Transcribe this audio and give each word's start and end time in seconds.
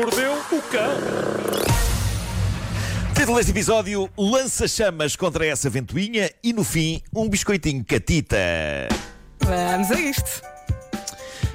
mordeu 0.00 0.32
o 0.32 0.62
cão. 0.62 0.96
Título 3.14 3.36
deste 3.36 3.50
episódio: 3.52 4.08
Lança-chamas 4.16 5.14
contra 5.14 5.46
essa 5.46 5.68
ventoinha 5.68 6.30
e 6.42 6.54
no 6.54 6.64
fim, 6.64 7.02
um 7.14 7.28
biscoitinho 7.28 7.84
catita. 7.84 8.36
Vamos 9.40 9.90
a 9.90 10.00
isto. 10.00 10.42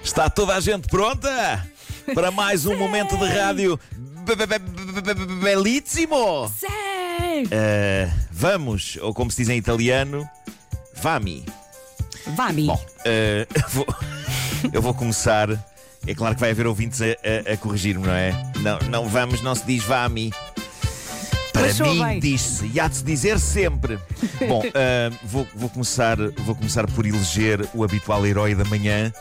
Está 0.04 0.30
toda 0.30 0.55
a 0.55 0.60
gente 0.60 0.88
pronta 0.88 1.66
para 2.14 2.30
mais 2.30 2.68
um 2.68 2.78
momento 2.78 3.18
de 3.18 3.26
rádio 3.26 3.80
be- 3.98 4.36
be- 4.36 4.46
be- 4.46 4.59
be- 4.59 5.14
be- 5.16 5.26
belíssimo? 5.41 6.48
Sei! 6.55 7.46
Uh, 7.46 8.12
vamos, 8.32 9.00
ou 9.02 9.12
como 9.12 9.32
se 9.32 9.38
diz 9.38 9.50
em 9.50 9.58
italiano, 9.58 10.30
vami. 11.02 11.44
Vami. 12.36 12.68
Bom, 12.68 12.76
uh, 12.76 13.48
eu 13.55 13.70
vou- 13.70 13.88
eu 14.72 14.82
vou 14.84 14.94
começar. 14.94 15.48
É 16.08 16.14
claro 16.14 16.36
que 16.36 16.41
vai 16.41 16.52
haver 16.52 16.68
ouvintes 16.68 17.02
a, 17.02 17.05
a- 17.05 17.54
a 17.54 17.58
corrigir-me, 17.58 18.05
não 18.05 18.14
é? 18.14 18.32
Não, 18.62 18.80
não 18.90 19.09
vamos, 19.09 19.41
não 19.41 19.55
se 19.55 19.66
diz 19.66 19.84
vami. 19.84 20.31
Para 21.52 21.64
Mas 21.68 21.76
soa 21.78 21.94
mim, 21.94 22.04
bem. 22.04 22.20
diz-se, 22.20 22.70
e 22.73 22.80
há 22.81 22.88
de 22.90 22.98
se 22.98 23.04
dizer 23.04 23.40
sempre. 23.40 23.98
Bom, 24.48 24.59
uh, 24.62 25.16
vou, 25.23 25.48
vou 25.55 25.70
começar, 25.70 26.18
vou 26.44 26.54
começar 26.54 26.86
por 26.88 27.05
eleger 27.05 27.66
o 27.73 27.81
habitual 27.84 28.26
herói 28.28 28.54
da 28.54 28.66
manhã. 28.66 29.12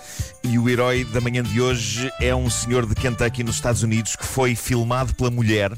E 0.43 0.59
o 0.59 0.69
herói 0.69 1.05
da 1.05 1.21
manhã 1.21 1.43
de 1.45 1.61
hoje 1.61 2.11
é 2.21 2.35
um 2.35 2.51
senhor 2.51 2.87
de 2.87 2.95
Kentucky, 2.97 3.45
nos 3.45 3.55
Estados 3.55 3.83
Unidos, 3.85 4.17
que 4.17 4.27
foi 4.27 4.55
filmado 4.57 5.15
pela 5.15 5.31
mulher 5.31 5.73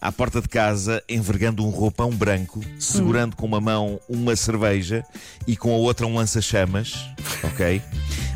à 0.00 0.10
porta 0.12 0.42
de 0.42 0.48
casa, 0.48 1.00
envergando 1.08 1.64
um 1.64 1.70
roupão 1.70 2.10
branco, 2.10 2.60
segurando 2.78 3.36
com 3.36 3.46
uma 3.46 3.60
mão 3.60 3.98
uma 4.08 4.34
cerveja 4.36 5.04
e 5.46 5.56
com 5.56 5.72
a 5.72 5.76
outra 5.78 6.06
um 6.06 6.16
lança-chamas, 6.16 6.94
ok? 7.42 7.80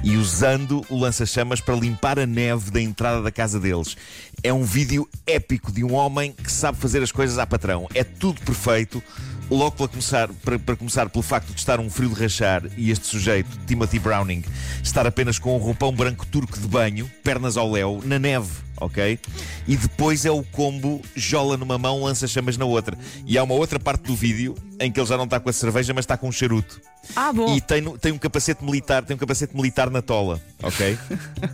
E 0.02 0.16
usando 0.16 0.84
o 0.88 0.98
lança-chamas 0.98 1.60
para 1.60 1.74
limpar 1.74 2.18
a 2.18 2.26
neve 2.26 2.70
da 2.70 2.80
entrada 2.80 3.20
da 3.20 3.30
casa 3.30 3.58
deles. 3.58 3.96
É 4.42 4.52
um 4.52 4.62
vídeo 4.62 5.08
épico 5.26 5.72
de 5.72 5.82
um 5.82 5.94
homem 5.94 6.32
que 6.32 6.50
sabe 6.50 6.78
fazer 6.78 7.02
as 7.02 7.10
coisas 7.10 7.38
à 7.38 7.46
patrão. 7.46 7.88
É 7.94 8.04
tudo 8.04 8.40
perfeito. 8.40 9.02
Logo 9.50 9.72
para 9.72 9.88
começar, 9.88 10.28
para, 10.44 10.58
para 10.58 10.76
começar 10.76 11.08
pelo 11.08 11.22
facto 11.22 11.48
de 11.48 11.58
estar 11.58 11.80
um 11.80 11.88
frio 11.88 12.10
de 12.10 12.20
rachar 12.20 12.62
e 12.76 12.90
este 12.90 13.06
sujeito, 13.06 13.48
Timothy 13.66 13.98
Browning, 13.98 14.44
estar 14.82 15.06
apenas 15.06 15.38
com 15.38 15.56
um 15.56 15.58
roupão 15.58 15.90
branco 15.90 16.26
turco 16.26 16.58
de 16.58 16.68
banho, 16.68 17.10
pernas 17.24 17.56
ao 17.56 17.70
léu, 17.70 18.02
na 18.04 18.18
neve, 18.18 18.50
ok? 18.80 19.18
E 19.66 19.76
depois 19.76 20.24
é 20.24 20.30
o 20.30 20.42
combo 20.42 21.00
jola 21.14 21.56
numa 21.56 21.78
mão, 21.78 22.02
lança 22.02 22.26
chamas 22.26 22.56
na 22.56 22.64
outra. 22.64 22.96
E 23.26 23.36
há 23.38 23.42
uma 23.42 23.54
outra 23.54 23.78
parte 23.78 24.02
do 24.02 24.14
vídeo 24.14 24.54
em 24.80 24.90
que 24.92 25.00
ele 25.00 25.06
já 25.08 25.16
não 25.16 25.24
está 25.24 25.40
com 25.40 25.48
a 25.50 25.52
cerveja, 25.52 25.92
mas 25.92 26.04
está 26.04 26.16
com 26.16 26.28
um 26.28 26.32
charuto. 26.32 26.80
Ah, 27.16 27.32
bom. 27.32 27.54
E 27.56 27.60
tem, 27.60 27.82
tem 27.98 28.12
um 28.12 28.18
capacete 28.18 28.62
militar, 28.64 29.02
tem 29.04 29.16
um 29.16 29.18
capacete 29.18 29.54
militar 29.56 29.90
na 29.90 30.02
tola, 30.02 30.40
ok? 30.62 30.98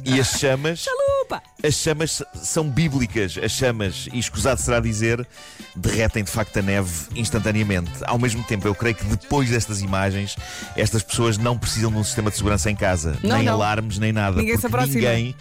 E 0.04 0.18
as 0.20 0.28
chamas. 0.38 0.84
As 1.64 1.74
chamas 1.74 2.22
são 2.34 2.68
bíblicas, 2.68 3.38
as 3.42 3.50
chamas, 3.50 4.06
e 4.12 4.18
escusado 4.18 4.60
será 4.60 4.78
dizer, 4.78 5.26
derretem 5.74 6.22
de 6.22 6.30
facto 6.30 6.58
a 6.58 6.62
neve 6.62 6.90
instantaneamente. 7.16 7.90
Ao 8.04 8.18
mesmo 8.18 8.44
tempo, 8.44 8.68
eu 8.68 8.74
creio 8.74 8.94
que 8.94 9.04
depois 9.04 9.48
destas 9.48 9.80
imagens, 9.80 10.36
estas 10.76 11.02
pessoas 11.02 11.38
não 11.38 11.56
precisam 11.58 11.90
de 11.90 11.96
um 11.96 12.04
sistema 12.04 12.30
de 12.30 12.36
segurança 12.36 12.70
em 12.70 12.76
casa, 12.76 13.16
Não, 13.22 13.36
nem 13.36 13.46
não. 13.46 13.54
alarmes, 13.54 13.98
nem 13.98 14.12
nada. 14.12 14.36
Ninguém 14.36 14.58
se 14.58 14.66
aproxima. 14.66 14.94
ninguém, 14.94 15.34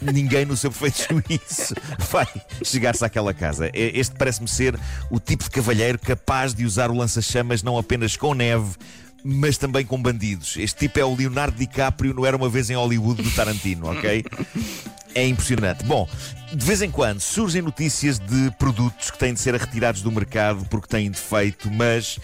ninguém 0.00 0.44
no 0.44 0.56
seu 0.56 0.70
perfeito 0.72 1.08
juízo 1.10 1.23
vai 2.10 2.28
chegar-se 2.64 3.04
àquela 3.04 3.32
casa. 3.34 3.70
Este 3.72 4.14
parece-me 4.16 4.48
ser 4.48 4.78
o 5.10 5.18
tipo 5.18 5.44
de 5.44 5.50
cavalheiro 5.50 5.98
capaz 5.98 6.54
de 6.54 6.64
usar 6.64 6.90
o 6.90 6.96
lança-chamas 6.96 7.62
não 7.62 7.78
apenas 7.78 8.16
com 8.16 8.34
neve. 8.34 8.72
Mas 9.26 9.56
também 9.56 9.86
com 9.86 10.00
bandidos. 10.00 10.54
Este 10.58 10.80
tipo 10.80 11.00
é 11.00 11.04
o 11.04 11.14
Leonardo 11.14 11.56
DiCaprio, 11.56 12.12
não 12.12 12.26
era 12.26 12.36
uma 12.36 12.48
vez 12.50 12.68
em 12.68 12.74
Hollywood 12.74 13.22
do 13.22 13.30
Tarantino, 13.30 13.90
ok? 13.90 14.22
É 15.14 15.26
impressionante. 15.26 15.82
Bom, 15.84 16.06
de 16.52 16.62
vez 16.62 16.82
em 16.82 16.90
quando 16.90 17.20
surgem 17.20 17.62
notícias 17.62 18.18
de 18.18 18.50
produtos 18.58 19.10
que 19.10 19.18
têm 19.18 19.32
de 19.32 19.40
ser 19.40 19.54
retirados 19.54 20.02
do 20.02 20.12
mercado 20.12 20.66
porque 20.68 20.88
têm 20.88 21.10
defeito, 21.10 21.70
mas 21.70 22.18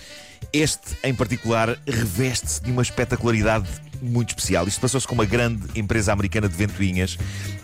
este 0.52 0.98
em 1.02 1.14
particular 1.14 1.78
reveste-se 1.86 2.62
de 2.62 2.70
uma 2.70 2.82
espetacularidade 2.82 3.66
muito 4.02 4.30
especial. 4.30 4.66
Isto 4.66 4.80
passou-se 4.80 5.06
com 5.06 5.14
uma 5.14 5.24
grande 5.24 5.62
empresa 5.74 6.12
americana 6.12 6.48
de 6.48 6.56
ventoinhas, 6.56 7.18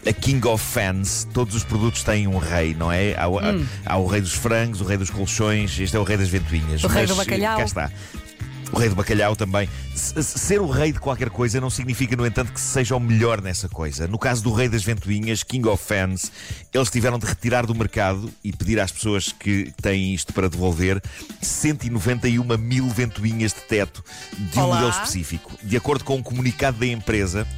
a 0.07 0.13
King 0.13 0.47
of 0.49 0.63
Fans. 0.65 1.27
Todos 1.33 1.55
os 1.55 1.65
produtos 1.65 2.03
têm 2.03 2.27
um 2.27 2.39
rei, 2.39 2.75
não 2.75 2.91
é? 2.93 3.15
Há, 3.19 3.29
o- 3.29 3.39
há 3.85 3.97
o 3.97 4.07
rei 4.07 4.21
dos 4.21 4.33
frangos, 4.35 4.81
o 4.81 4.85
rei 4.85 4.97
dos 4.97 5.11
colchões, 5.11 5.79
este 5.79 5.97
é 5.97 5.99
o 6.01 6.05
rei 6.05 6.17
das 6.17 6.29
ventoinhas. 6.29 6.83
O 6.85 6.87
rei 6.89 7.03
Mas, 7.03 7.11
do 7.11 7.17
bacalhau. 7.17 7.59
Cá 7.59 7.65
está. 7.65 7.91
O 8.77 8.79
rei 8.79 8.91
do 8.91 8.95
bacalhau 8.95 9.35
também. 9.35 9.67
Ser 9.95 10.61
o 10.61 10.67
rei 10.67 10.93
de 10.93 11.01
qualquer 11.01 11.31
coisa 11.31 11.59
não 11.59 11.71
significa, 11.71 12.15
no 12.15 12.27
entanto, 12.27 12.53
que 12.53 12.61
se 12.61 12.67
seja 12.67 12.95
o 12.95 13.01
melhor 13.01 13.41
nessa 13.41 13.71
coisa. 13.71 14.07
No 14.07 14.19
caso 14.19 14.43
do 14.43 14.53
rei 14.53 14.69
das 14.69 14.85
ventoinhas, 14.85 15.43
King 15.43 15.67
of 15.67 15.83
Fans, 15.83 16.31
eles 16.75 16.91
tiveram 16.91 17.19
de 17.19 17.25
retirar 17.25 17.65
do 17.65 17.75
mercado 17.75 18.31
e 18.45 18.53
pedir 18.53 18.79
às 18.79 18.93
pessoas 18.93 19.33
que 19.33 19.73
têm 19.81 20.13
isto 20.13 20.31
para 20.35 20.47
devolver 20.47 21.03
191 21.41 22.59
mil 22.59 22.87
ventoinhas 22.91 23.55
de 23.55 23.63
teto 23.63 24.05
de 24.37 24.59
um 24.59 24.65
Olá. 24.65 24.75
modelo 24.75 24.91
específico. 24.91 25.53
De 25.63 25.75
acordo 25.75 26.05
com 26.05 26.17
um 26.17 26.23
comunicado 26.23 26.79
da 26.79 26.87
empresa, 26.87 27.49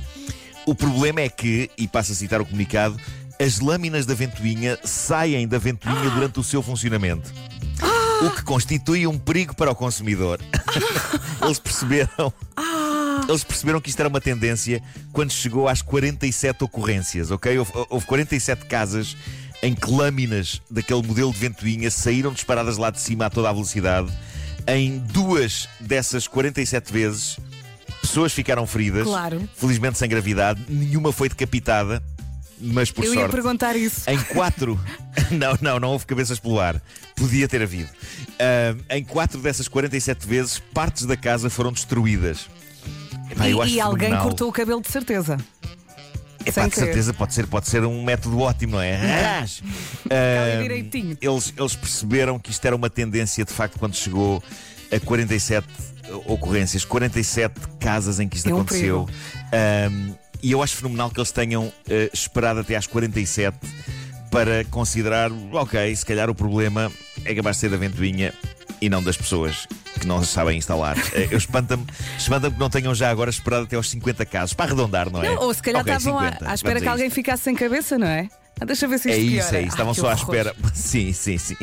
o 0.67 0.73
problema 0.73 1.21
é 1.21 1.29
que, 1.29 1.69
e 1.77 1.89
passo 1.89 2.12
a 2.12 2.15
citar 2.15 2.41
o 2.41 2.47
comunicado, 2.47 2.97
as 3.41 3.59
lâminas 3.59 4.06
da 4.06 4.15
ventoinha 4.15 4.79
saem 4.85 5.49
da 5.49 5.59
ventoinha 5.59 6.11
durante 6.11 6.39
o 6.39 6.45
seu 6.45 6.62
funcionamento. 6.62 7.33
O 8.23 8.31
que 8.31 8.43
constitui 8.43 9.06
um 9.06 9.19
perigo 9.19 9.55
para 9.55 9.71
o 9.71 9.75
consumidor. 9.75 10.41
Eles 11.43 11.59
perceberam. 11.59 12.33
Eles 13.29 13.45
perceberam 13.45 13.81
que 13.81 13.91
isto 13.91 14.01
era 14.01 14.09
uma 14.09 14.21
tendência 14.21 14.83
quando 15.12 15.31
chegou 15.31 15.69
às 15.69 15.83
47 15.83 16.65
ocorrências, 16.65 17.31
ok? 17.31 17.59
Houve, 17.59 17.73
houve 17.89 18.06
47 18.06 18.67
casas 18.67 19.17
em 19.62 19.75
que 19.75 19.91
lâminas 19.91 20.62
daquele 20.71 21.03
modelo 21.03 21.33
de 21.33 21.39
ventoinha 21.39 21.91
saíram 21.91 22.33
disparadas 22.33 22.77
lá 22.77 22.91
de 22.91 23.01
cima 23.01 23.27
a 23.27 23.31
toda 23.31 23.49
a 23.49 23.53
velocidade. 23.53 24.12
Em 24.67 24.99
duas 24.99 25.69
dessas 25.81 26.27
47 26.27 26.93
vezes, 26.93 27.39
pessoas 28.00 28.33
ficaram 28.33 28.67
feridas. 28.67 29.05
Claro. 29.05 29.49
Felizmente 29.56 29.99
sem 29.99 30.09
gravidade. 30.09 30.65
Nenhuma 30.69 31.12
foi 31.12 31.29
decapitada, 31.29 32.03
mas 32.61 32.91
por 32.91 33.05
Eu 33.05 33.15
ia 33.15 33.21
sorte. 33.21 33.33
perguntar 33.35 33.77
isso. 33.77 34.09
Em 34.11 34.19
quatro. 34.19 34.79
Não, 35.31 35.59
não, 35.61 35.79
não 35.81 35.89
houve 35.91 36.07
cabeças 36.07 36.39
pelo 36.39 36.59
ar. 36.59 36.81
Podia 37.15 37.47
ter 37.49 37.61
havido. 37.61 37.91
Ah, 38.39 38.97
em 38.97 39.05
quatro 39.05 39.41
dessas 39.41 39.69
47 39.69 40.27
vezes, 40.27 40.59
partes 40.73 41.05
da 41.05 41.17
casa 41.19 41.51
foram 41.51 41.71
destruídas. 41.73 42.49
Epá, 43.31 43.47
eu 43.49 43.63
e 43.67 43.75
e 43.75 43.81
alguém 43.81 44.07
fenomenal. 44.09 44.23
cortou 44.31 44.49
o 44.49 44.53
cabelo 44.53 44.81
de 44.81 44.89
certeza. 44.89 45.37
Epá, 46.47 46.65
de 46.65 46.71
querer. 46.71 46.87
certeza 46.87 47.13
pode 47.13 47.35
ser, 47.35 47.47
pode 47.47 47.69
ser 47.69 47.85
um 47.85 48.03
método 48.03 48.39
ótimo, 48.41 48.73
não 48.77 48.81
é? 48.81 49.45
Ah, 50.11 50.63
direitinho. 50.63 51.19
eles, 51.21 51.53
eles 51.57 51.77
perceberam 51.77 52.39
que 52.39 52.51
isto 52.51 52.65
era 52.65 52.75
uma 52.75 52.89
tendência, 52.89 53.45
de 53.45 53.53
facto, 53.53 53.79
quando 53.79 53.95
chegou 53.95 54.43
a 54.91 54.99
47 55.01 55.67
ocorrências, 56.25 56.85
47 56.87 57.55
casas 57.79 58.19
em 58.19 58.27
que 58.29 58.37
isto 58.39 58.49
É 58.49 58.55
um 58.55 58.57
aconteceu. 58.61 59.07
Ah, 59.53 59.91
e 60.43 60.53
eu 60.53 60.62
acho 60.62 60.76
fenomenal 60.76 61.10
que 61.10 61.19
eles 61.19 61.31
tenham 61.32 61.72
ah, 61.88 62.10
esperado 62.12 62.60
até 62.60 62.76
às 62.76 62.87
47 62.87 63.56
para 64.31 64.65
considerar, 64.66 65.31
ok, 65.53 65.94
se 65.97 66.04
calhar 66.04 66.28
o 66.28 66.34
problema 66.34 66.93
é 67.25 67.34
capaz 67.34 67.56
de 67.56 67.60
ser 67.60 67.71
da 67.71 67.76
ventoinha 67.78 68.32
e 68.81 68.88
não 68.88 69.03
das 69.03 69.16
pessoas 69.16 69.66
que 69.99 70.06
não 70.06 70.22
sabem 70.22 70.59
instalar. 70.59 70.97
Eh, 71.15 71.28
Eu 71.31 71.38
espanta-me 71.38 71.84
espanta 72.16 72.50
que 72.50 72.59
não 72.59 72.69
tenham 72.71 72.94
já 72.94 73.10
agora 73.10 73.31
esperado 73.31 73.65
até 73.65 73.75
aos 73.76 73.88
50 73.91 74.25
casos, 74.26 74.53
para 74.54 74.66
arredondar, 74.66 75.10
não 75.10 75.22
é? 75.25 75.34
Não, 75.34 75.43
ou 75.44 75.54
se 75.54 75.62
calhar 75.62 75.81
Ok, 75.81 75.93
estavam 75.93 76.19
à- 76.19 76.25
50, 76.32 76.50
à, 76.50 76.55
espera 76.55 76.75
vamos 76.75 76.82
que 76.82 76.88
alguém 76.88 77.10
ficasse 77.10 77.43
sem 77.44 77.55
cabeça, 77.55 77.99
não 77.99 78.06
é? 78.06 78.28
Ah, 78.61 78.65
deixa 78.65 78.87
eu 78.87 78.91
ver 78.91 78.99
se 78.99 79.11
É 79.11 79.17
isto 79.17 79.27
isso, 79.35 79.43
piora. 79.49 79.57
é 79.57 79.61
isso. 79.63 79.71
Estavam 79.71 79.95
só 79.95 80.09
à 80.09 80.13
horror. 80.13 80.23
espera. 80.35 80.57
Sim, 80.75 81.13
sim, 81.13 81.39
sim. 81.39 81.57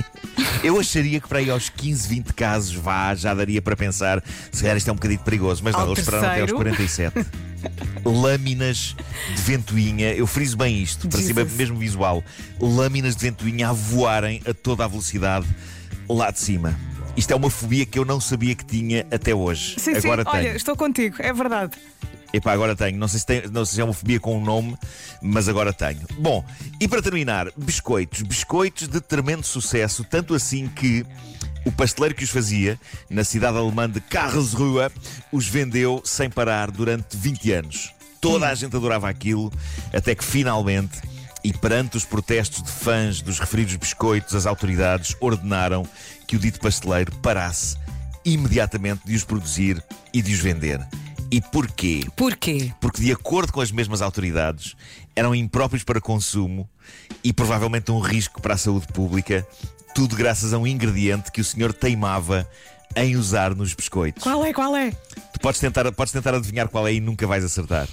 Eu 0.64 0.80
acharia 0.80 1.20
que 1.20 1.28
para 1.28 1.40
aí 1.40 1.50
aos 1.50 1.70
15, 1.70 2.08
20 2.08 2.34
casos 2.34 2.74
vá, 2.74 3.14
já 3.16 3.34
daria 3.34 3.62
para 3.62 3.76
pensar. 3.76 4.24
Se 4.52 4.62
calhar 4.62 4.78
isto 4.78 4.88
é 4.90 4.92
um 4.92 4.96
bocadinho 4.96 5.20
perigoso, 5.22 5.62
mas 5.64 5.74
não, 5.74 5.82
Ao 5.82 5.88
eles 5.88 6.00
esperaram 6.00 6.28
até 6.30 6.42
aos 6.42 6.52
terceiro. 6.52 7.12
47. 7.14 7.26
Lâminas 8.06 8.96
de 9.36 9.42
ventoinha, 9.42 10.14
eu 10.14 10.28
friso 10.28 10.56
bem 10.58 10.82
isto, 10.82 11.08
para 11.08 11.20
cima 11.20 11.42
Jesus. 11.42 11.58
mesmo 11.58 11.78
visual. 11.78 12.24
Lâminas 12.60 13.16
de 13.16 13.22
ventoinha 13.24 13.70
a 13.70 13.74
voarem 13.74 14.42
a 14.48 14.54
toda 14.54 14.86
a 14.86 14.88
velocidade 14.88 15.48
lá 16.08 16.30
de 16.32 16.40
cima. 16.40 16.78
Isto 17.18 17.32
é 17.32 17.36
uma 17.36 17.50
fobia 17.50 17.86
que 17.86 17.98
eu 17.98 18.06
não 18.06 18.20
sabia 18.20 18.54
que 18.56 18.66
tinha 18.66 19.06
até 19.10 19.34
hoje. 19.34 19.76
Sim, 19.80 19.92
Agora 19.96 20.24
sim, 20.24 20.32
tenho. 20.32 20.44
olha, 20.50 20.56
estou 20.56 20.76
contigo, 20.76 21.16
é 21.20 21.32
verdade. 21.34 21.78
Epá, 22.36 22.52
agora 22.52 22.76
tenho. 22.76 22.98
Não 22.98 23.08
sei, 23.08 23.20
se 23.22 23.26
tem, 23.26 23.48
não 23.48 23.64
sei 23.64 23.76
se 23.76 23.82
é 23.82 23.84
uma 23.86 23.94
fobia 23.94 24.20
com 24.20 24.38
um 24.38 24.44
nome, 24.44 24.78
mas 25.22 25.48
agora 25.48 25.72
tenho. 25.72 26.02
Bom, 26.20 26.44
e 26.82 26.86
para 26.86 27.02
terminar, 27.02 27.50
biscoitos. 27.56 28.24
Biscoitos 28.24 28.90
de 28.90 29.00
tremendo 29.00 29.46
sucesso, 29.46 30.04
tanto 30.04 30.34
assim 30.34 30.68
que 30.68 31.06
o 31.66 31.72
pasteleiro 31.72 32.14
que 32.14 32.26
os 32.26 32.30
fazia, 32.30 32.78
na 33.10 33.24
cidade 33.24 33.58
alemã 33.58 33.90
de 33.90 34.02
Karlsruhe, 34.02 34.92
os 35.32 35.48
vendeu 35.48 36.02
sem 36.04 36.30
parar 36.30 36.72
durante 36.72 37.16
20 37.16 37.52
anos. 37.54 37.94
Toda 38.20 38.50
a 38.50 38.54
gente 38.54 38.76
adorava 38.76 39.08
aquilo, 39.08 39.50
até 39.94 40.14
que 40.14 40.24
finalmente, 40.24 41.00
e 41.42 41.54
perante 41.54 41.96
os 41.96 42.04
protestos 42.04 42.64
de 42.64 42.70
fãs 42.70 43.22
dos 43.22 43.40
referidos 43.40 43.78
biscoitos, 43.78 44.36
as 44.36 44.46
autoridades 44.46 45.16
ordenaram 45.22 45.88
que 46.28 46.36
o 46.36 46.40
dito 46.40 46.60
pasteleiro 46.60 47.16
parasse 47.18 47.78
imediatamente 48.26 49.04
de 49.06 49.16
os 49.16 49.24
produzir 49.24 49.82
e 50.14 50.22
de 50.22 50.34
os 50.34 50.40
vender. 50.40 50.86
E 51.32 51.42
porquê? 51.42 52.06
Porquê? 52.16 52.72
Porque, 52.80 53.02
de 53.02 53.12
acordo 53.12 53.52
com 53.52 53.60
as 53.62 53.72
mesmas 53.72 54.02
autoridades, 54.02 54.76
eram 55.16 55.34
impróprios 55.36 55.84
para 55.84 56.00
consumo 56.00 56.70
e 57.24 57.34
provavelmente 57.34 57.92
um 57.92 58.00
risco 58.00 58.42
para 58.42 58.54
a 58.54 58.58
saúde 58.58 58.88
pública, 58.88 59.46
tudo 59.94 60.16
graças 60.16 60.54
a 60.54 60.58
um 60.58 60.68
ingrediente 60.68 61.32
que 61.32 61.42
o 61.42 61.44
senhor 61.44 61.74
teimava 61.74 62.48
em 62.96 63.16
usar 63.16 63.56
nos 63.56 63.74
biscoitos. 63.74 64.24
Qual 64.24 64.46
é? 64.46 64.54
Qual 64.54 64.76
é? 64.76 64.92
Tu 65.34 65.40
podes 65.42 65.60
tentar, 65.60 65.92
podes 65.92 66.14
tentar 66.14 66.34
adivinhar 66.36 66.70
qual 66.70 66.88
é 66.88 66.94
e 66.94 67.00
nunca 67.02 67.26
vais 67.28 67.44
acertar. 67.44 67.88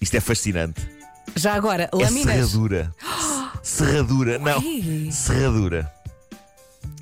Isto 0.00 0.16
é 0.16 0.20
fascinante. 0.20 0.80
Já 1.36 1.54
agora, 1.54 1.88
É 1.92 1.96
laminas. 1.96 2.32
serradura. 2.34 2.94
Serradura, 3.62 4.38
não. 4.38 4.62
Serradura. 5.12 5.92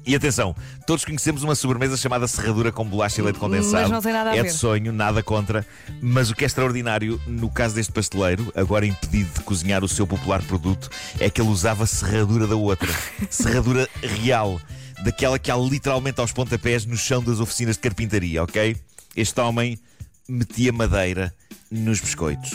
E 0.08 0.16
atenção, 0.16 0.56
todos 0.86 1.04
conhecemos 1.04 1.42
uma 1.42 1.54
sobremesa 1.54 1.94
chamada 1.94 2.26
serradura 2.26 2.72
com 2.72 2.82
bolacha 2.82 3.20
e 3.20 3.24
leite 3.24 3.38
condensado. 3.38 3.82
Mas 3.82 3.90
não 3.90 4.00
tem 4.00 4.14
nada 4.14 4.30
a 4.30 4.36
é 4.36 4.42
ver. 4.42 4.48
de 4.48 4.54
sonho, 4.54 4.90
nada 4.90 5.22
contra. 5.22 5.66
Mas 6.00 6.30
o 6.30 6.34
que 6.34 6.44
é 6.44 6.46
extraordinário 6.46 7.20
no 7.26 7.50
caso 7.50 7.74
deste 7.74 7.92
pasteleiro, 7.92 8.50
agora 8.56 8.86
impedido 8.86 9.28
de 9.34 9.40
cozinhar 9.40 9.84
o 9.84 9.88
seu 9.88 10.06
popular 10.06 10.40
produto, 10.44 10.88
é 11.20 11.28
que 11.28 11.42
ele 11.42 11.50
usava 11.50 11.84
serradura 11.84 12.46
da 12.46 12.56
outra. 12.56 12.88
serradura 13.28 13.86
real. 14.00 14.58
Daquela 15.04 15.38
que 15.38 15.50
há 15.50 15.56
literalmente 15.58 16.22
aos 16.22 16.32
pontapés 16.32 16.86
no 16.86 16.96
chão 16.96 17.22
das 17.22 17.38
oficinas 17.38 17.76
de 17.76 17.82
carpintaria, 17.82 18.42
ok? 18.42 18.78
Este 19.14 19.38
homem 19.42 19.78
metia 20.26 20.72
madeira 20.72 21.34
nos 21.70 22.00
biscoitos. 22.00 22.52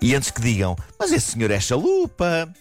E 0.00 0.16
antes 0.16 0.32
que 0.32 0.40
digam, 0.40 0.76
mas 0.98 1.12
esse 1.12 1.30
senhor 1.30 1.52
é 1.52 1.60
chalupa. 1.60 2.52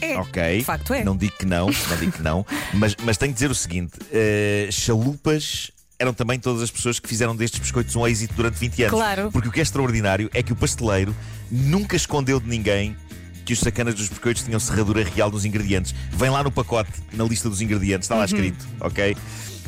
É. 0.00 0.16
Ok. 0.18 0.58
De 0.58 0.64
facto 0.64 0.94
é. 0.94 1.04
Não 1.04 1.16
digo 1.16 1.34
que 1.38 1.46
não, 1.46 1.66
não 1.66 1.96
digo 1.98 2.12
que 2.12 2.22
não. 2.22 2.46
Mas, 2.74 2.94
mas 3.02 3.16
tenho 3.16 3.32
que 3.32 3.34
dizer 3.34 3.50
o 3.50 3.54
seguinte: 3.54 3.98
eh, 4.12 4.68
chalupas 4.70 5.70
eram 5.98 6.14
também 6.14 6.38
todas 6.38 6.62
as 6.62 6.70
pessoas 6.70 7.00
que 7.00 7.08
fizeram 7.08 7.34
destes 7.34 7.58
biscoitos 7.58 7.96
um 7.96 8.06
êxito 8.06 8.34
durante 8.34 8.54
20 8.54 8.82
anos. 8.84 8.94
Claro. 8.94 9.30
Porque 9.32 9.48
o 9.48 9.52
que 9.52 9.58
é 9.58 9.62
extraordinário 9.62 10.30
é 10.32 10.42
que 10.42 10.52
o 10.52 10.56
pasteleiro 10.56 11.14
nunca 11.50 11.96
escondeu 11.96 12.38
de 12.38 12.48
ninguém 12.48 12.96
que 13.44 13.52
os 13.52 13.60
sacanas 13.60 13.94
dos 13.94 14.08
biscoitos 14.08 14.42
tinham 14.42 14.60
serradura 14.60 15.02
real 15.02 15.30
nos 15.30 15.44
ingredientes. 15.44 15.94
Vem 16.12 16.28
lá 16.30 16.44
no 16.44 16.52
pacote, 16.52 16.92
na 17.12 17.24
lista 17.24 17.48
dos 17.48 17.60
ingredientes, 17.62 18.04
está 18.04 18.14
lá 18.14 18.26
escrito, 18.26 18.68
ok? 18.78 19.16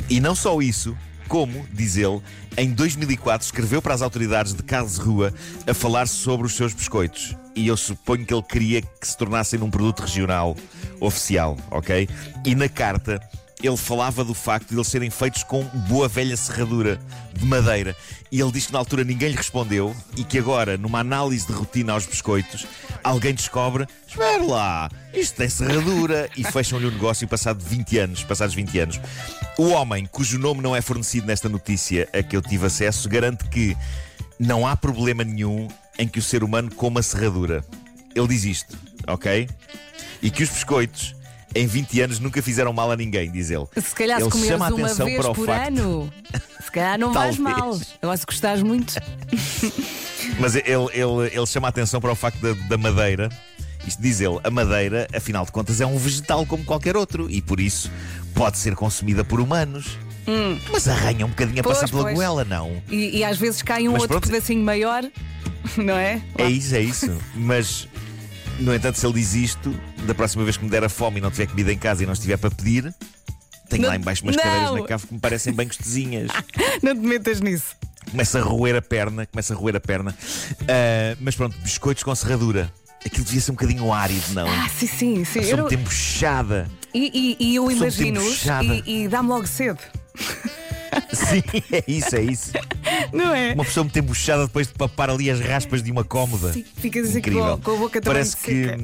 E 0.07 0.19
não 0.19 0.35
só 0.35 0.61
isso, 0.61 0.95
como, 1.31 1.65
diz 1.71 1.95
ele, 1.95 2.21
em 2.57 2.73
2004 2.73 3.45
escreveu 3.45 3.81
para 3.81 3.93
as 3.93 4.01
autoridades 4.01 4.53
de 4.53 4.61
Karlsruhe 4.61 5.31
a 5.65 5.73
falar 5.73 6.05
sobre 6.05 6.45
os 6.45 6.53
seus 6.53 6.73
biscoitos. 6.73 7.37
E 7.55 7.69
eu 7.69 7.77
suponho 7.77 8.25
que 8.25 8.33
ele 8.33 8.43
queria 8.43 8.81
que 8.81 9.07
se 9.07 9.17
tornassem 9.17 9.57
num 9.57 9.71
produto 9.71 10.01
regional 10.01 10.57
oficial, 10.99 11.55
ok? 11.71 12.09
E 12.45 12.53
na 12.53 12.67
carta 12.67 13.21
ele 13.61 13.77
falava 13.77 14.23
do 14.23 14.33
facto 14.33 14.69
de 14.69 14.75
eles 14.75 14.87
serem 14.87 15.09
feitos 15.09 15.43
com 15.43 15.63
boa 15.87 16.07
velha 16.07 16.35
serradura 16.35 16.99
de 17.33 17.45
madeira. 17.45 17.95
E 18.31 18.39
ele 18.39 18.51
diz 18.51 18.67
que 18.67 18.73
na 18.73 18.79
altura 18.79 19.03
ninguém 19.03 19.29
lhe 19.29 19.35
respondeu 19.35 19.95
e 20.15 20.23
que 20.23 20.39
agora, 20.39 20.77
numa 20.77 20.99
análise 20.99 21.45
de 21.45 21.53
rotina 21.53 21.93
aos 21.93 22.05
biscoitos, 22.05 22.65
alguém 23.03 23.33
descobre: 23.33 23.85
espera 24.07 24.43
lá, 24.43 24.89
isto 25.13 25.35
tem 25.35 25.49
serradura. 25.49 26.29
E 26.37 26.43
fecham-lhe 26.43 26.85
o 26.85 26.91
negócio 26.91 27.27
passado 27.27 27.63
20 27.63 27.97
anos, 27.99 28.23
passados 28.23 28.55
20 28.55 28.79
anos. 28.79 29.01
O 29.57 29.69
homem, 29.69 30.05
cujo 30.05 30.39
nome 30.39 30.61
não 30.61 30.75
é 30.75 30.81
fornecido 30.81 31.27
nesta 31.27 31.49
notícia 31.49 32.07
a 32.13 32.23
que 32.23 32.35
eu 32.35 32.41
tive 32.41 32.65
acesso, 32.65 33.07
garante 33.09 33.47
que 33.49 33.75
não 34.39 34.65
há 34.65 34.75
problema 34.75 35.23
nenhum 35.23 35.67
em 35.99 36.07
que 36.07 36.19
o 36.19 36.21
ser 36.21 36.43
humano 36.43 36.73
coma 36.73 37.03
serradura. 37.03 37.63
Ele 38.15 38.27
diz 38.27 38.43
isto, 38.43 38.77
ok? 39.07 39.47
E 40.21 40.31
que 40.31 40.43
os 40.43 40.49
biscoitos. 40.49 41.15
Em 41.53 41.67
20 41.67 42.01
anos 42.01 42.19
nunca 42.19 42.41
fizeram 42.41 42.71
mal 42.71 42.89
a 42.91 42.95
ninguém, 42.95 43.29
diz 43.31 43.49
ele. 43.51 43.65
Se 43.75 43.93
calhar 43.93 44.17
se 44.19 44.23
Ele 44.23 44.31
comeres 44.31 44.51
chama 44.53 44.65
a 44.67 44.69
uma 44.73 44.85
atenção 44.85 45.05
vez 45.05 45.17
para 45.19 45.31
o 45.31 45.35
por 45.35 45.45
facto- 45.47 45.67
ano, 45.67 46.13
se 46.63 46.71
calhar 46.71 46.97
não 46.99 47.11
vais 47.13 47.37
mal. 47.37 47.79
Agora 48.01 48.17
se 48.17 48.25
gostares 48.25 48.63
muito. 48.63 48.93
Mas 50.39 50.55
ele, 50.55 50.65
ele, 50.93 51.27
ele 51.33 51.45
chama 51.45 51.67
a 51.67 51.69
atenção 51.69 51.99
para 51.99 52.11
o 52.11 52.15
facto 52.15 52.39
da, 52.39 52.53
da 52.67 52.77
madeira. 52.77 53.29
Isto 53.85 54.01
diz 54.01 54.21
ele, 54.21 54.39
a 54.43 54.49
madeira, 54.51 55.07
afinal 55.13 55.43
de 55.43 55.51
contas, 55.51 55.81
é 55.81 55.85
um 55.85 55.97
vegetal 55.97 56.45
como 56.45 56.63
qualquer 56.63 56.95
outro 56.95 57.29
e 57.29 57.41
por 57.41 57.59
isso 57.59 57.91
pode 58.35 58.57
ser 58.57 58.75
consumida 58.75 59.23
por 59.23 59.39
humanos. 59.41 59.97
Mas 60.71 60.87
arranha 60.87 61.25
um 61.25 61.29
bocadinho 61.29 61.59
a 61.59 61.63
Pois, 61.63 61.79
passar 61.79 61.89
pela 61.89 62.03
pois. 62.03 62.15
goela, 62.15 62.45
não? 62.45 62.81
E, 62.89 63.17
e 63.17 63.23
às 63.23 63.37
vezes 63.37 63.61
cai 63.63 63.87
um 63.87 63.93
Mas 63.93 64.03
outro 64.03 64.19
pronto. 64.19 64.31
pedacinho 64.31 64.63
maior, 64.63 65.03
não 65.75 65.95
é? 65.95 66.21
É 66.37 66.47
isso, 66.49 66.75
é 66.75 66.79
isso. 66.81 67.17
Mas, 67.35 67.87
no 68.59 68.73
entanto, 68.73 68.97
se 68.97 69.05
ele 69.05 69.13
diz 69.15 69.33
isto, 69.33 69.73
da 70.05 70.13
próxima 70.13 70.43
vez 70.43 70.57
que 70.57 70.63
me 70.63 70.69
der 70.69 70.83
a 70.83 70.89
fome 70.89 71.17
e 71.17 71.21
não 71.21 71.31
tiver 71.31 71.47
comida 71.47 71.71
em 71.73 71.77
casa 71.77 72.03
e 72.03 72.05
não 72.05 72.13
estiver 72.13 72.37
para 72.37 72.51
pedir, 72.51 72.93
tenho 73.69 73.83
Não- 73.83 73.89
lá 73.89 73.95
embaixo 73.95 74.23
umas 74.23 74.35
não. 74.35 74.43
cadeiras 74.43 74.71
na 74.73 74.83
cave 74.87 75.07
que 75.07 75.13
me 75.13 75.19
parecem 75.19 75.53
bem 75.53 75.67
gostosinhas. 75.67 76.29
Não 76.83 76.93
te 76.93 77.01
metas 77.01 77.39
nisso. 77.41 77.75
Começa 78.09 78.39
a 78.39 78.41
roer 78.41 78.75
a 78.75 78.81
perna, 78.81 79.25
começa 79.25 79.53
a 79.53 79.57
roer 79.57 79.75
a 79.75 79.79
perna. 79.79 80.15
Ah, 80.67 81.15
mas 81.21 81.35
pronto, 81.35 81.57
biscoitos 81.59 82.03
com 82.03 82.13
serradura. 82.13 82.71
Aquilo 83.05 83.23
devia 83.23 83.39
ser 83.41 83.51
um 83.51 83.55
bocadinho 83.55 83.91
árido, 83.93 84.33
não? 84.33 84.45
Ah, 84.47 84.67
sim, 84.69 84.87
sim, 84.87 85.25
sim. 85.25 85.41
Sou 85.43 85.51
Eu 85.51 85.57
muito 85.59 85.73
embuchada. 85.73 86.69
E, 86.93 87.37
e- 87.39 87.51
e 87.51 87.55
eu 87.55 87.71
imagino-os 87.71 88.43
e, 88.85 89.03
e 89.03 89.07
dá-me 89.07 89.29
logo 89.29 89.47
cedo, 89.47 89.79
Sim, 91.13 91.41
é 91.71 91.83
isso, 91.87 92.15
é 92.15 92.21
isso. 92.21 92.51
Não 93.13 93.33
é? 93.33 93.53
Uma 93.53 93.65
pessoa 93.65 93.83
muito 93.83 93.97
embuchada 93.97 94.45
depois 94.45 94.67
de 94.67 94.73
papar 94.73 95.09
ali 95.09 95.29
as 95.29 95.39
raspas 95.39 95.81
de 95.83 95.91
uma 95.91 96.03
cómoda. 96.03 96.53
Sim, 96.53 96.65
ficas 96.77 97.09
assim 97.09 97.19
Incrível. 97.19 97.57
com, 97.57 97.71
a 97.71 97.77
boca 97.77 98.01
também 98.01 98.13
Parece 98.13 98.37
que 98.37 98.65
seca. 98.65 98.79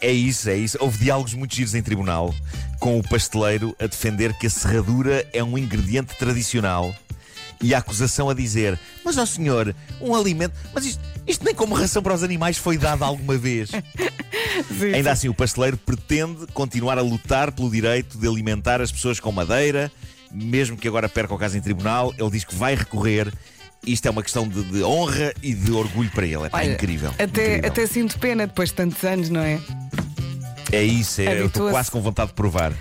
é 0.00 0.12
isso, 0.12 0.50
é 0.50 0.56
isso. 0.56 0.78
Houve 0.80 0.98
diálogos 0.98 1.34
muito 1.34 1.54
giros 1.54 1.74
em 1.74 1.82
tribunal 1.82 2.34
com 2.78 2.98
o 2.98 3.02
pasteleiro 3.02 3.74
a 3.78 3.86
defender 3.86 4.32
que 4.34 4.46
a 4.46 4.50
serradura 4.50 5.26
é 5.32 5.44
um 5.44 5.56
ingrediente 5.58 6.16
tradicional 6.16 6.94
e 7.62 7.74
a 7.74 7.78
acusação 7.78 8.30
a 8.30 8.34
dizer: 8.34 8.78
Mas, 9.04 9.18
ó 9.18 9.26
senhor, 9.26 9.74
um 10.00 10.14
alimento. 10.14 10.54
Mas 10.74 10.86
isto, 10.86 11.02
isto 11.26 11.44
nem 11.44 11.54
como 11.54 11.74
ração 11.74 12.02
para 12.02 12.14
os 12.14 12.22
animais 12.22 12.56
foi 12.56 12.78
dado 12.78 13.04
alguma 13.04 13.36
vez. 13.36 13.70
Sim, 14.78 14.94
Ainda 14.94 15.12
assim, 15.12 15.28
o 15.28 15.34
pasteleiro 15.34 15.76
pretende 15.76 16.46
continuar 16.52 16.98
a 16.98 17.02
lutar 17.02 17.52
pelo 17.52 17.70
direito 17.70 18.18
de 18.18 18.26
alimentar 18.26 18.80
as 18.80 18.90
pessoas 18.90 19.20
com 19.20 19.30
madeira, 19.30 19.90
mesmo 20.30 20.76
que 20.76 20.86
agora 20.88 21.08
perca 21.08 21.34
o 21.34 21.38
caso 21.38 21.56
em 21.56 21.60
tribunal. 21.60 22.14
Ele 22.18 22.30
diz 22.30 22.44
que 22.44 22.54
vai 22.54 22.74
recorrer. 22.74 23.32
Isto 23.86 24.06
é 24.06 24.10
uma 24.10 24.22
questão 24.22 24.46
de, 24.46 24.62
de 24.62 24.82
honra 24.82 25.32
e 25.42 25.54
de 25.54 25.72
orgulho 25.72 26.10
para 26.10 26.26
ele. 26.26 26.44
É 26.44 26.50
Olha, 26.52 26.72
incrível. 26.72 27.10
Até, 27.18 27.24
incrível. 27.24 27.70
até 27.70 27.86
sinto 27.86 28.18
pena 28.18 28.46
depois 28.46 28.68
de 28.68 28.74
tantos 28.74 29.02
anos, 29.04 29.30
não 29.30 29.40
é? 29.40 29.58
É 30.72 30.82
isso, 30.82 31.20
é, 31.22 31.40
eu 31.40 31.46
estou 31.46 31.70
quase 31.70 31.90
com 31.90 32.00
vontade 32.00 32.28
de 32.28 32.34
provar. 32.34 32.72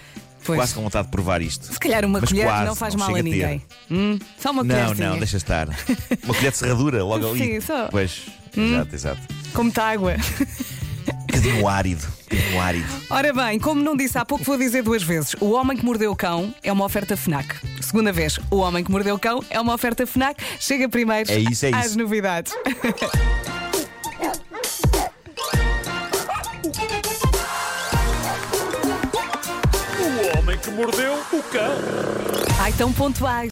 Pois. 0.43 0.57
Quase 0.57 0.73
com 0.73 0.81
vontade 0.81 1.05
de 1.07 1.11
provar 1.11 1.41
isto. 1.41 1.71
Se 1.71 1.79
calhar 1.79 2.03
uma 2.05 2.19
Mas 2.19 2.29
colher 2.29 2.45
quase, 2.45 2.65
não 2.65 2.75
faz 2.75 2.95
não 2.95 3.05
mal 3.05 3.15
a 3.15 3.21
ninguém. 3.21 3.61
Hum, 3.89 4.17
só 4.37 4.51
uma 4.51 4.63
Não, 4.63 4.75
colherzinha. 4.75 5.09
não, 5.09 5.17
deixa 5.17 5.37
estar. 5.37 5.67
Uma 6.23 6.33
colher 6.33 6.51
de 6.51 6.57
serradura, 6.57 7.03
logo 7.03 7.29
ali. 7.31 7.39
Sim, 7.39 7.61
só. 7.61 7.85
Hum. 7.85 7.89
Pois, 7.91 8.21
exato, 8.57 8.95
exato. 8.95 9.21
Com 9.53 9.63
muita 9.63 9.83
água. 9.83 10.15
Um 11.39 11.41
bocadinho 11.41 11.67
árido. 11.69 12.05
Um 12.05 12.35
bocadinho 12.35 12.61
árido. 12.61 12.87
Ora 13.09 13.33
bem, 13.33 13.59
como 13.59 13.81
não 13.81 13.95
disse 13.95 14.17
há 14.17 14.25
pouco, 14.25 14.43
vou 14.43 14.57
dizer 14.57 14.83
duas 14.83 15.01
vezes. 15.01 15.35
O 15.39 15.51
Homem 15.51 15.77
que 15.77 15.85
Mordeu 15.85 16.11
o 16.11 16.15
Cão 16.15 16.53
é 16.61 16.69
uma 16.69 16.83
oferta 16.83 17.15
FNAC. 17.15 17.55
Segunda 17.81 18.11
vez, 18.11 18.37
O 18.51 18.57
Homem 18.57 18.83
que 18.83 18.91
Mordeu 18.91 19.15
o 19.15 19.19
Cão 19.19 19.41
é 19.49 19.57
uma 19.59 19.73
oferta 19.73 20.05
FNAC. 20.05 20.43
Chega 20.59 20.89
primeiro 20.89 21.31
É 21.31 21.39
isso, 21.39 21.65
é 21.65 21.73
às 21.73 21.87
isso. 21.87 21.97
novidades. 21.97 22.53
O 29.99 30.37
homem 30.39 30.57
que 30.57 30.69
mordeu 30.71 31.13
o 31.31 31.43
cão. 31.43 31.71
Ai, 32.59 32.73
tão 32.73 32.91
pontuais. 32.91 33.47